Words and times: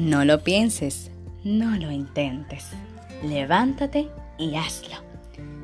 No 0.00 0.24
lo 0.24 0.42
pienses, 0.42 1.10
no 1.44 1.76
lo 1.76 1.90
intentes. 1.90 2.68
Levántate 3.22 4.08
y 4.38 4.54
hazlo. 4.54 4.96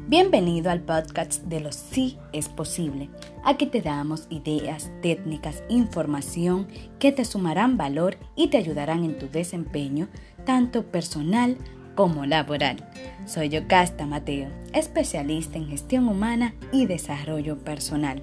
Bienvenido 0.08 0.70
al 0.70 0.82
podcast 0.82 1.44
de 1.44 1.60
lo 1.60 1.72
sí 1.72 2.18
es 2.34 2.50
posible. 2.50 3.08
Aquí 3.44 3.64
te 3.64 3.80
damos 3.80 4.26
ideas, 4.28 4.90
técnicas, 5.00 5.62
información 5.70 6.68
que 6.98 7.12
te 7.12 7.24
sumarán 7.24 7.78
valor 7.78 8.18
y 8.36 8.48
te 8.48 8.58
ayudarán 8.58 9.04
en 9.04 9.18
tu 9.18 9.30
desempeño, 9.30 10.08
tanto 10.44 10.84
personal 10.84 11.56
como 11.94 12.26
laboral. 12.26 12.76
Soy 13.24 13.48
Yocasta 13.48 14.04
Mateo, 14.04 14.50
especialista 14.74 15.56
en 15.56 15.68
gestión 15.68 16.08
humana 16.08 16.52
y 16.72 16.84
desarrollo 16.84 17.56
personal. 17.64 18.22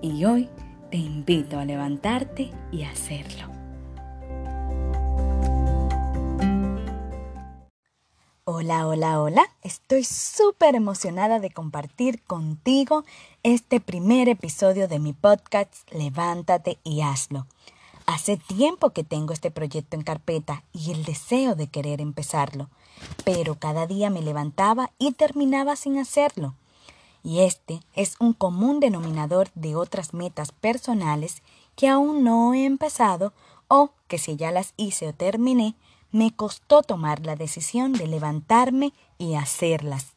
Y 0.00 0.24
hoy 0.24 0.48
te 0.90 0.96
invito 0.96 1.58
a 1.58 1.66
levantarte 1.66 2.50
y 2.72 2.84
hacerlo. 2.84 3.59
Hola, 8.62 8.86
hola, 8.86 9.22
hola. 9.22 9.50
Estoy 9.62 10.04
súper 10.04 10.74
emocionada 10.74 11.38
de 11.38 11.48
compartir 11.48 12.22
contigo 12.24 13.04
este 13.42 13.80
primer 13.80 14.28
episodio 14.28 14.86
de 14.86 14.98
mi 14.98 15.14
podcast 15.14 15.72
Levántate 15.90 16.78
y 16.84 17.00
hazlo. 17.00 17.46
Hace 18.04 18.36
tiempo 18.36 18.90
que 18.90 19.02
tengo 19.02 19.32
este 19.32 19.50
proyecto 19.50 19.96
en 19.96 20.02
carpeta 20.02 20.62
y 20.74 20.90
el 20.90 21.06
deseo 21.06 21.54
de 21.54 21.68
querer 21.68 22.02
empezarlo, 22.02 22.68
pero 23.24 23.54
cada 23.54 23.86
día 23.86 24.10
me 24.10 24.20
levantaba 24.20 24.90
y 24.98 25.12
terminaba 25.12 25.74
sin 25.74 25.98
hacerlo. 25.98 26.54
Y 27.22 27.40
este 27.40 27.80
es 27.94 28.16
un 28.20 28.34
común 28.34 28.78
denominador 28.78 29.48
de 29.54 29.74
otras 29.74 30.12
metas 30.12 30.52
personales 30.52 31.42
que 31.76 31.88
aún 31.88 32.24
no 32.24 32.52
he 32.52 32.66
empezado 32.66 33.32
o 33.68 33.92
que 34.06 34.18
si 34.18 34.36
ya 34.36 34.50
las 34.50 34.74
hice 34.76 35.08
o 35.08 35.14
terminé, 35.14 35.76
me 36.12 36.34
costó 36.34 36.82
tomar 36.82 37.24
la 37.24 37.36
decisión 37.36 37.92
de 37.92 38.06
levantarme 38.06 38.92
y 39.18 39.34
hacerlas. 39.34 40.14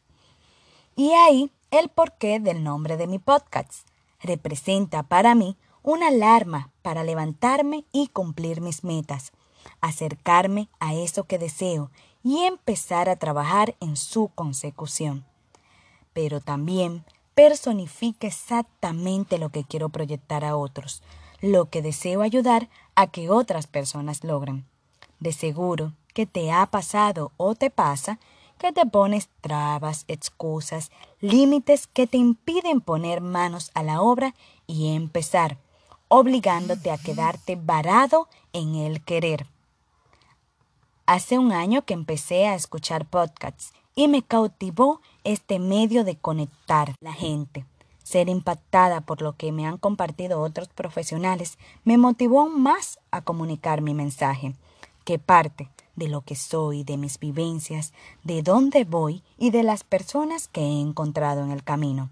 Y 0.96 1.12
ahí 1.12 1.50
el 1.70 1.88
porqué 1.88 2.40
del 2.40 2.62
nombre 2.62 2.96
de 2.96 3.06
mi 3.06 3.18
podcast. 3.18 3.88
Representa 4.20 5.02
para 5.02 5.34
mí 5.34 5.56
una 5.82 6.08
alarma 6.08 6.70
para 6.82 7.04
levantarme 7.04 7.84
y 7.92 8.08
cumplir 8.08 8.60
mis 8.60 8.84
metas, 8.84 9.32
acercarme 9.80 10.68
a 10.80 10.94
eso 10.94 11.24
que 11.24 11.38
deseo 11.38 11.90
y 12.22 12.44
empezar 12.44 13.08
a 13.08 13.16
trabajar 13.16 13.76
en 13.80 13.96
su 13.96 14.28
consecución 14.34 15.26
pero 16.14 16.40
también 16.40 17.04
personifica 17.34 18.26
exactamente 18.26 19.36
lo 19.36 19.50
que 19.50 19.64
quiero 19.64 19.90
proyectar 19.90 20.44
a 20.44 20.56
otros, 20.56 21.02
lo 21.42 21.68
que 21.68 21.82
deseo 21.82 22.22
ayudar 22.22 22.70
a 22.94 23.08
que 23.08 23.28
otras 23.28 23.66
personas 23.66 24.24
logren. 24.24 24.64
De 25.24 25.32
seguro 25.32 25.94
que 26.12 26.26
te 26.26 26.52
ha 26.52 26.66
pasado 26.66 27.32
o 27.38 27.54
te 27.54 27.70
pasa 27.70 28.20
que 28.58 28.74
te 28.74 28.84
pones 28.84 29.30
trabas, 29.40 30.04
excusas, 30.06 30.90
límites 31.22 31.86
que 31.86 32.06
te 32.06 32.18
impiden 32.18 32.82
poner 32.82 33.22
manos 33.22 33.70
a 33.72 33.82
la 33.82 34.02
obra 34.02 34.34
y 34.66 34.94
empezar, 34.94 35.56
obligándote 36.08 36.90
a 36.90 36.98
quedarte 36.98 37.56
varado 37.56 38.28
en 38.52 38.74
el 38.74 39.02
querer. 39.02 39.46
Hace 41.06 41.38
un 41.38 41.52
año 41.52 41.86
que 41.86 41.94
empecé 41.94 42.46
a 42.46 42.54
escuchar 42.54 43.06
podcasts 43.06 43.72
y 43.94 44.08
me 44.08 44.22
cautivó 44.22 45.00
este 45.24 45.58
medio 45.58 46.04
de 46.04 46.18
conectar 46.18 46.94
la 47.00 47.14
gente. 47.14 47.64
Ser 48.02 48.28
impactada 48.28 49.00
por 49.00 49.22
lo 49.22 49.32
que 49.38 49.52
me 49.52 49.66
han 49.66 49.78
compartido 49.78 50.42
otros 50.42 50.68
profesionales 50.68 51.56
me 51.82 51.96
motivó 51.96 52.50
más 52.50 52.98
a 53.10 53.22
comunicar 53.22 53.80
mi 53.80 53.94
mensaje, 53.94 54.54
que 55.04 55.18
parte 55.18 55.70
de 55.96 56.08
lo 56.08 56.22
que 56.22 56.34
soy, 56.34 56.82
de 56.82 56.96
mis 56.96 57.18
vivencias, 57.18 57.92
de 58.24 58.42
dónde 58.42 58.84
voy 58.84 59.22
y 59.38 59.50
de 59.50 59.62
las 59.62 59.84
personas 59.84 60.48
que 60.48 60.60
he 60.60 60.80
encontrado 60.80 61.42
en 61.44 61.50
el 61.50 61.62
camino. 61.62 62.10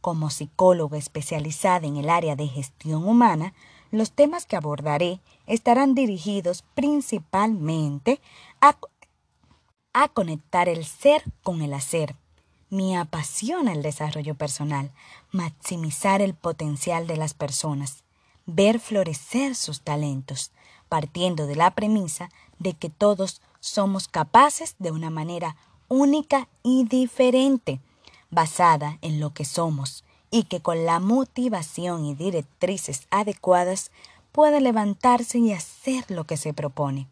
Como 0.00 0.30
psicóloga 0.30 0.96
especializada 0.96 1.86
en 1.86 1.96
el 1.96 2.08
área 2.08 2.36
de 2.36 2.48
gestión 2.48 3.06
humana, 3.06 3.52
los 3.90 4.12
temas 4.12 4.46
que 4.46 4.56
abordaré 4.56 5.20
estarán 5.46 5.94
dirigidos 5.94 6.64
principalmente 6.74 8.20
a 8.60 10.08
conectar 10.08 10.68
el 10.68 10.84
ser 10.84 11.24
con 11.42 11.62
el 11.62 11.74
hacer. 11.74 12.14
Me 12.70 12.96
apasiona 12.96 13.72
el 13.72 13.82
desarrollo 13.82 14.34
personal, 14.34 14.92
maximizar 15.32 16.20
el 16.20 16.34
potencial 16.34 17.06
de 17.06 17.16
las 17.16 17.34
personas, 17.34 18.04
ver 18.44 18.78
florecer 18.78 19.54
sus 19.54 19.80
talentos, 19.80 20.52
partiendo 20.88 21.46
de 21.46 21.56
la 21.56 21.72
premisa 21.72 22.30
de 22.58 22.74
que 22.74 22.90
todos 22.90 23.40
somos 23.60 24.08
capaces 24.08 24.76
de 24.78 24.90
una 24.90 25.10
manera 25.10 25.56
única 25.88 26.48
y 26.62 26.84
diferente, 26.84 27.80
basada 28.30 28.98
en 29.00 29.20
lo 29.20 29.32
que 29.32 29.44
somos, 29.44 30.04
y 30.30 30.44
que 30.44 30.60
con 30.60 30.84
la 30.84 31.00
motivación 31.00 32.04
y 32.04 32.14
directrices 32.14 33.06
adecuadas 33.10 33.90
puede 34.32 34.60
levantarse 34.60 35.38
y 35.38 35.52
hacer 35.52 36.04
lo 36.10 36.24
que 36.24 36.36
se 36.36 36.52
propone. 36.52 37.06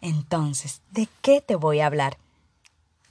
Entonces, 0.00 0.80
¿de 0.90 1.08
qué 1.20 1.40
te 1.40 1.56
voy 1.56 1.80
a 1.80 1.86
hablar? 1.86 2.18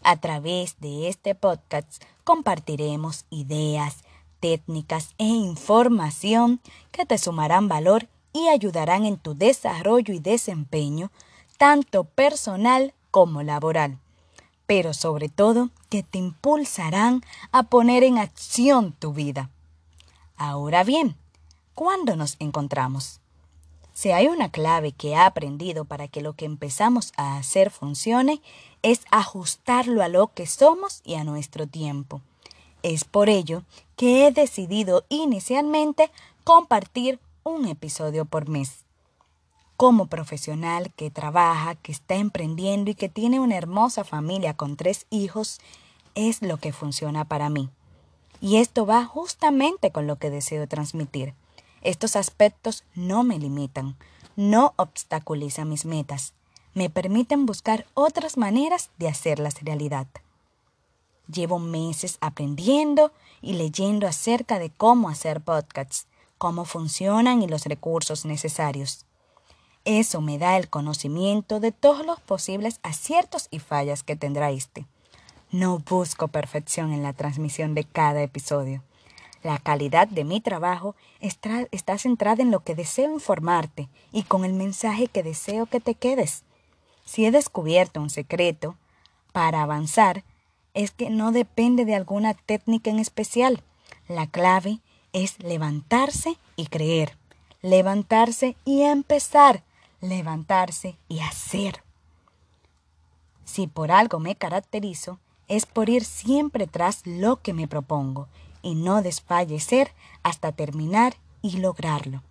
A 0.03 0.18
través 0.18 0.80
de 0.80 1.08
este 1.08 1.36
podcast 1.36 2.03
compartiremos 2.24 3.25
ideas, 3.30 3.97
técnicas 4.40 5.14
e 5.20 5.25
información 5.25 6.59
que 6.91 7.06
te 7.06 7.18
sumarán 7.18 7.68
valor 7.68 8.08
y 8.34 8.47
ayudarán 8.47 9.06
en 9.06 9.18
tu 9.18 9.36
desarrollo 9.36 10.14
y 10.14 10.19
desempeño, 10.19 11.12
tanto 11.58 12.03
personal 12.06 12.94
como 13.12 13.44
laboral, 13.44 13.97
pero 14.66 14.94
sobre 14.94 15.30
todo 15.30 15.69
que 15.90 16.03
te 16.03 16.18
impulsarán 16.18 17.22
a 17.52 17.64
poner 17.64 18.03
en 18.03 18.18
acción 18.18 18.94
tu 18.94 19.14
vida. 19.14 19.50
Ahora 20.38 20.84
bien, 20.84 21.16
¿cuándo 21.75 22.16
nos 22.16 22.38
encontramos? 22.40 23.20
Si 23.94 24.12
hay 24.12 24.28
una 24.28 24.50
clave 24.50 24.94
que 24.94 25.09
he 25.09 25.16
aprendido 25.16 25.86
para 25.86 26.08
que 26.08 26.22
lo 26.22 26.34
que 26.34 26.46
empezamos 26.46 27.12
a 27.18 27.38
hacer 27.38 27.70
funcione, 27.70 28.41
es 28.81 29.02
ajustarlo 29.12 30.02
a 30.02 30.08
lo 30.08 30.34
que 30.34 30.47
somos 30.47 31.02
y 31.03 31.16
a 31.16 31.24
nuestro 31.24 31.68
tiempo. 31.68 32.22
Es 32.84 33.03
por 33.03 33.30
ello 33.30 33.64
que 33.96 34.25
he 34.25 34.31
decidido 34.31 35.03
inicialmente 35.09 36.09
compartir 36.44 37.20
un 37.44 37.68
episodio 37.68 38.25
por 38.25 38.47
mes. 38.50 38.85
Como 39.78 40.07
profesional 40.07 40.91
que 40.96 41.09
trabaja, 41.09 41.75
que 41.75 41.91
está 41.91 42.16
emprendiendo 42.16 42.91
y 42.91 42.96
que 42.96 43.09
tiene 43.09 43.40
una 43.40 43.57
hermosa 43.57 44.03
familia 44.03 44.53
con 44.56 44.78
tres 44.78 45.07
hijos, 45.09 45.59
es 46.13 46.41
lo 46.41 46.57
que 46.57 46.74
funciona 46.74 47.25
para 47.25 47.50
mí. 47.50 47.69
Y 48.41 48.57
esto 48.57 48.85
va 48.85 49.06
justamente 49.06 49.91
con 49.91 50.07
lo 50.07 50.18
que 50.18 50.29
deseo 50.29 50.68
transmitir. 50.68 51.34
Estos 51.81 52.16
aspectos 52.16 52.84
no 52.94 53.24
me 53.24 53.40
limitan, 53.40 53.96
no 54.35 54.73
obstaculizan 54.75 55.69
mis 55.69 55.85
metas, 55.85 56.34
me 56.73 56.90
permiten 56.90 57.46
buscar 57.46 57.85
otras 57.94 58.38
maneras 58.38 58.91
de 58.97 59.08
hacerlas 59.08 59.62
realidad. 59.63 60.08
Llevo 61.28 61.59
meses 61.59 62.18
aprendiendo 62.22 63.12
y 63.41 63.53
leyendo 63.53 64.08
acerca 64.08 64.59
de 64.59 64.69
cómo 64.69 65.09
hacer 65.09 65.41
podcasts, 65.41 66.08
cómo 66.41 66.66
funcionan 66.66 67.44
y 67.44 67.47
los 67.47 67.68
recursos 67.68 68.25
necesarios. 68.25 69.06
Eso 69.85 70.22
me 70.22 70.40
da 70.40 70.57
el 70.57 70.69
conocimiento 70.69 71.59
de 71.59 71.72
todos 71.72 72.03
los 72.03 72.19
posibles 72.19 72.79
aciertos 72.81 73.47
y 73.52 73.59
fallas 73.59 74.02
que 74.02 74.16
tendrá 74.16 74.50
este. 74.50 74.88
No 75.52 75.78
busco 75.78 76.29
perfección 76.29 76.94
en 76.94 77.03
la 77.03 77.13
transmisión 77.13 77.75
de 77.75 77.84
cada 77.84 78.24
episodio. 78.24 78.81
La 79.44 79.59
calidad 79.59 80.07
de 80.07 80.24
mi 80.24 80.41
trabajo 80.41 80.96
está, 81.19 81.68
centrada 82.00 82.41
en 82.41 82.50
lo 82.50 82.62
que 82.62 82.73
deseo 82.73 83.13
informarte 83.13 83.87
y 84.11 84.23
con 84.23 84.44
el 84.44 84.53
mensaje 84.53 85.09
que 85.09 85.22
deseo 85.22 85.67
que 85.67 85.79
te 85.79 85.94
quedes. 85.94 86.44
Si 87.05 87.23
he 87.23 87.29
descubierto 87.29 88.02
un 88.02 88.09
secreto 88.09 88.78
para 89.32 89.61
avanzar, 89.61 90.23
es 90.73 90.90
que 90.90 91.11
no 91.11 91.32
depende 91.32 91.85
de 91.85 91.94
alguna 91.94 92.34
técnica 92.34 92.90
en 92.90 92.97
especial. 92.97 93.61
La 94.08 94.26
clave 94.26 94.79
es 95.13 95.40
levantarse 95.43 96.37
y 96.55 96.67
creer, 96.67 97.17
levantarse 97.61 98.55
y 98.66 98.84
empezar, 98.84 99.63
levantarse 99.99 100.97
y 101.08 101.19
hacer. 101.19 101.84
Si 103.46 103.67
por 103.67 103.91
algo 103.91 104.19
me 104.19 104.35
caracterizo, 104.35 105.19
es 105.47 105.66
por 105.66 105.90
ir 105.90 106.05
siempre 106.05 106.67
tras 106.67 107.05
lo 107.05 107.41
que 107.41 107.53
me 107.53 107.67
propongo 107.67 108.28
y 108.61 108.75
no 108.75 109.02
desfallecer 109.02 109.91
hasta 110.23 110.52
terminar 110.52 111.16
y 111.41 111.58
lograrlo. 111.58 112.23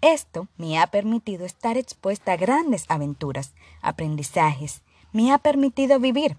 Esto 0.00 0.48
me 0.56 0.80
ha 0.80 0.86
permitido 0.86 1.44
estar 1.44 1.76
expuesta 1.76 2.32
a 2.32 2.36
grandes 2.36 2.86
aventuras, 2.88 3.52
aprendizajes, 3.82 4.82
me 5.12 5.32
ha 5.32 5.38
permitido 5.38 6.00
vivir. 6.00 6.36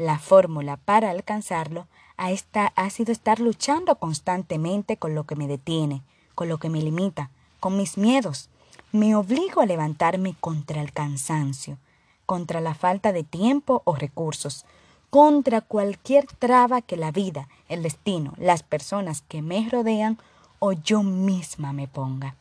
La 0.00 0.18
fórmula 0.18 0.78
para 0.78 1.10
alcanzarlo 1.10 1.86
ha, 2.16 2.30
ha 2.74 2.88
sido 2.88 3.12
estar 3.12 3.38
luchando 3.38 3.96
constantemente 3.96 4.96
con 4.96 5.14
lo 5.14 5.24
que 5.24 5.36
me 5.36 5.46
detiene, 5.46 6.00
con 6.34 6.48
lo 6.48 6.56
que 6.56 6.70
me 6.70 6.80
limita, 6.80 7.28
con 7.60 7.76
mis 7.76 7.98
miedos, 7.98 8.48
Me 8.92 9.14
obligo 9.14 9.60
a 9.60 9.66
levantarme 9.66 10.34
contra 10.40 10.80
el 10.80 10.94
cansancio, 10.94 11.76
contra 12.24 12.62
la 12.62 12.72
falta 12.72 13.12
de 13.12 13.24
tiempo 13.24 13.82
o 13.84 13.94
recursos, 13.94 14.64
contra 15.10 15.60
cualquier 15.60 16.26
traba 16.26 16.80
que 16.80 16.96
la 16.96 17.10
vida, 17.10 17.48
el 17.68 17.82
destino, 17.82 18.32
las 18.38 18.62
personas 18.62 19.20
que 19.20 19.42
me 19.42 19.68
rodean 19.68 20.16
o 20.60 20.72
yo 20.72 21.02
misma 21.02 21.74
me 21.74 21.88
ponga. 21.88 22.36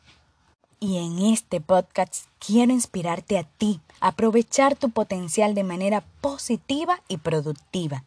Y 0.81 0.97
en 0.97 1.19
este 1.19 1.59
podcast 1.59 2.25
quiero 2.39 2.71
inspirarte 2.71 3.37
a 3.37 3.43
ti, 3.43 3.81
aprovechar 3.99 4.77
tu 4.77 4.89
potencial 4.91 5.53
de 5.53 5.65
manera 5.65 6.05
positiva 6.21 7.01
y 7.09 7.17
productiva, 7.17 8.05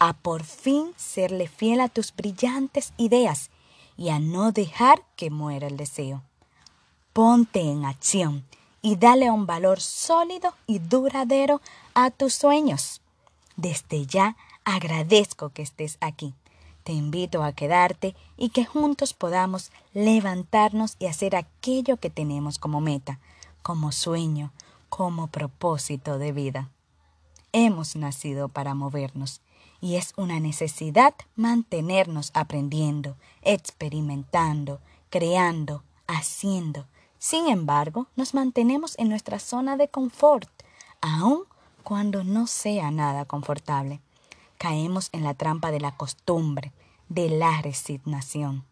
a 0.00 0.12
por 0.12 0.42
fin 0.42 0.92
serle 0.96 1.46
fiel 1.46 1.80
a 1.80 1.88
tus 1.88 2.12
brillantes 2.12 2.92
ideas 2.96 3.50
y 3.96 4.08
a 4.08 4.18
no 4.18 4.50
dejar 4.50 5.04
que 5.14 5.30
muera 5.30 5.68
el 5.68 5.76
deseo. 5.76 6.22
Ponte 7.12 7.60
en 7.60 7.84
acción 7.84 8.44
y 8.82 8.96
dale 8.96 9.30
un 9.30 9.46
valor 9.46 9.80
sólido 9.80 10.52
y 10.66 10.80
duradero 10.80 11.60
a 11.94 12.10
tus 12.10 12.34
sueños. 12.34 13.02
Desde 13.54 14.04
ya 14.04 14.36
agradezco 14.64 15.50
que 15.50 15.62
estés 15.62 15.96
aquí. 16.00 16.34
Te 16.84 16.92
invito 16.92 17.42
a 17.42 17.52
quedarte 17.52 18.14
y 18.36 18.50
que 18.50 18.64
juntos 18.64 19.14
podamos 19.14 19.72
levantarnos 19.92 20.96
y 20.98 21.06
hacer 21.06 21.34
aquello 21.34 21.96
que 21.96 22.10
tenemos 22.10 22.58
como 22.58 22.80
meta, 22.80 23.18
como 23.62 23.90
sueño, 23.90 24.52
como 24.88 25.26
propósito 25.26 26.18
de 26.18 26.32
vida. 26.32 26.70
Hemos 27.52 27.96
nacido 27.96 28.48
para 28.48 28.74
movernos 28.74 29.40
y 29.80 29.96
es 29.96 30.12
una 30.16 30.38
necesidad 30.40 31.14
mantenernos 31.36 32.30
aprendiendo, 32.34 33.16
experimentando, 33.42 34.80
creando, 35.10 35.82
haciendo, 36.06 36.86
sin 37.24 37.48
embargo, 37.48 38.06
nos 38.16 38.34
mantenemos 38.34 38.98
en 38.98 39.08
nuestra 39.08 39.38
zona 39.38 39.78
de 39.78 39.88
confort, 39.88 40.50
aun 41.00 41.44
cuando 41.82 42.22
no 42.22 42.46
sea 42.46 42.90
nada 42.90 43.24
confortable. 43.24 44.02
Caemos 44.64 45.10
en 45.12 45.24
la 45.24 45.34
trampa 45.34 45.70
de 45.70 45.78
la 45.78 45.94
costumbre, 45.94 46.72
de 47.10 47.28
la 47.28 47.60
resignación. 47.60 48.64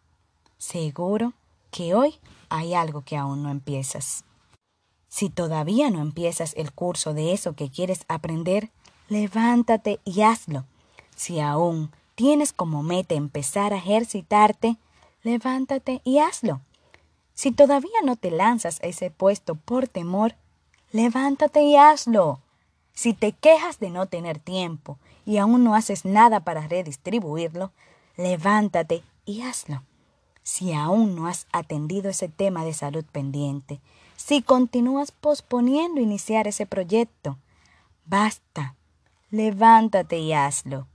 Seguro 0.57 1.33
que 1.69 1.93
hoy 1.93 2.15
hay 2.49 2.73
algo 2.73 3.01
que 3.01 3.15
aún 3.15 3.43
no 3.43 3.51
empiezas. 3.51 4.23
Si 5.07 5.29
todavía 5.29 5.91
no 5.91 6.01
empiezas 6.01 6.55
el 6.57 6.71
curso 6.71 7.13
de 7.13 7.31
eso 7.31 7.53
que 7.53 7.69
quieres 7.69 8.05
aprender, 8.07 8.71
levántate 9.07 9.99
y 10.03 10.21
hazlo. 10.21 10.65
Si 11.15 11.39
aún 11.39 11.91
tienes 12.15 12.53
como 12.53 12.81
meta 12.81 13.13
empezar 13.13 13.71
a 13.71 13.77
ejercitarte, 13.77 14.77
levántate 15.21 16.01
y 16.03 16.17
hazlo. 16.17 16.59
Si 17.35 17.51
todavía 17.51 18.01
no 18.03 18.15
te 18.15 18.31
lanzas 18.31 18.81
a 18.81 18.87
ese 18.87 19.11
puesto 19.11 19.53
por 19.53 19.87
temor, 19.87 20.33
levántate 20.91 21.61
y 21.61 21.75
hazlo. 21.75 22.39
Si 22.93 23.13
te 23.13 23.31
quejas 23.31 23.79
de 23.79 23.89
no 23.89 24.05
tener 24.05 24.39
tiempo 24.39 24.97
y 25.25 25.37
aún 25.37 25.63
no 25.63 25.75
haces 25.75 26.05
nada 26.05 26.41
para 26.41 26.67
redistribuirlo, 26.67 27.71
levántate 28.17 29.03
y 29.25 29.41
hazlo. 29.41 29.83
Si 30.43 30.73
aún 30.73 31.15
no 31.15 31.27
has 31.27 31.47
atendido 31.51 32.09
ese 32.09 32.27
tema 32.27 32.65
de 32.65 32.73
salud 32.73 33.05
pendiente, 33.11 33.79
si 34.15 34.41
continúas 34.41 35.11
posponiendo 35.11 36.01
iniciar 36.01 36.47
ese 36.47 36.65
proyecto, 36.65 37.37
basta, 38.05 38.75
levántate 39.31 40.19
y 40.19 40.33
hazlo. 40.33 40.87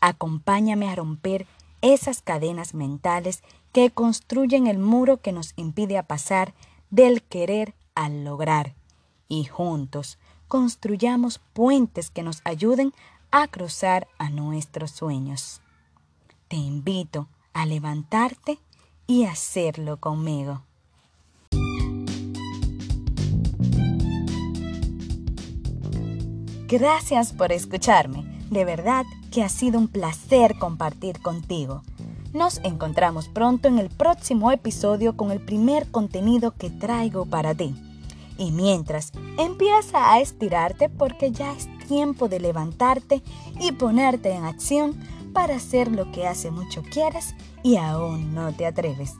Acompáñame 0.00 0.88
a 0.88 0.94
romper 0.94 1.46
esas 1.80 2.20
cadenas 2.20 2.74
mentales 2.74 3.42
que 3.72 3.90
construyen 3.90 4.66
el 4.66 4.78
muro 4.78 5.18
que 5.18 5.32
nos 5.32 5.54
impide 5.56 6.02
pasar 6.02 6.54
del 6.90 7.22
querer 7.22 7.74
al 7.94 8.24
lograr 8.24 8.74
y 9.28 9.44
juntos 9.44 10.18
construyamos 10.48 11.40
puentes 11.52 12.10
que 12.10 12.22
nos 12.22 12.40
ayuden 12.44 12.92
a 13.30 13.48
cruzar 13.48 14.08
a 14.18 14.30
nuestros 14.30 14.90
sueños. 14.90 15.60
Te 16.48 16.56
invito 16.56 17.28
a 17.52 17.66
levantarte 17.66 18.58
y 19.06 19.24
hacerlo 19.24 19.98
conmigo. 19.98 20.62
Gracias 26.68 27.32
por 27.32 27.52
escucharme. 27.52 28.24
De 28.50 28.64
verdad 28.64 29.04
que 29.32 29.42
ha 29.42 29.48
sido 29.48 29.78
un 29.78 29.88
placer 29.88 30.58
compartir 30.58 31.20
contigo. 31.20 31.82
Nos 32.32 32.58
encontramos 32.64 33.28
pronto 33.28 33.68
en 33.68 33.78
el 33.78 33.88
próximo 33.88 34.50
episodio 34.50 35.16
con 35.16 35.30
el 35.30 35.40
primer 35.40 35.90
contenido 35.90 36.50
que 36.50 36.70
traigo 36.70 37.24
para 37.24 37.54
ti. 37.54 37.74
Y 38.38 38.50
mientras, 38.50 39.12
empieza 39.38 40.12
a 40.12 40.20
estirarte 40.20 40.88
porque 40.88 41.32
ya 41.32 41.52
es 41.52 41.68
tiempo 41.86 42.28
de 42.28 42.40
levantarte 42.40 43.22
y 43.60 43.72
ponerte 43.72 44.32
en 44.32 44.44
acción 44.44 44.94
para 45.32 45.56
hacer 45.56 45.90
lo 45.90 46.10
que 46.12 46.26
hace 46.26 46.50
mucho 46.50 46.82
quieres 46.90 47.34
y 47.62 47.76
aún 47.76 48.34
no 48.34 48.52
te 48.52 48.66
atreves. 48.66 49.14